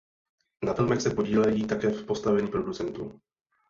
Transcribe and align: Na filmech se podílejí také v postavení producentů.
Na 0.65 0.73
filmech 0.73 1.01
se 1.01 1.09
podílejí 1.15 1.67
také 1.67 1.89
v 1.89 2.05
postavení 2.05 2.47
producentů. 2.47 3.21